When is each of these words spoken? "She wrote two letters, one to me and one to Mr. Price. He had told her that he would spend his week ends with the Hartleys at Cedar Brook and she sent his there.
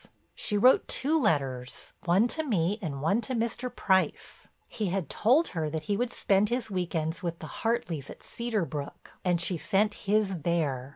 "She 0.33 0.57
wrote 0.57 0.87
two 0.87 1.21
letters, 1.21 1.93
one 2.05 2.27
to 2.29 2.41
me 2.41 2.79
and 2.81 3.03
one 3.03 3.21
to 3.21 3.35
Mr. 3.35 3.69
Price. 3.69 4.47
He 4.67 4.87
had 4.87 5.11
told 5.11 5.49
her 5.49 5.69
that 5.69 5.83
he 5.83 5.95
would 5.95 6.11
spend 6.11 6.49
his 6.49 6.71
week 6.71 6.95
ends 6.95 7.21
with 7.21 7.37
the 7.37 7.61
Hartleys 7.61 8.09
at 8.09 8.23
Cedar 8.23 8.65
Brook 8.65 9.13
and 9.23 9.39
she 9.39 9.57
sent 9.57 9.93
his 10.09 10.39
there. 10.39 10.89